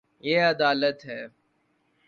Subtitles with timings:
[0.23, 1.21] یے ادالت ہے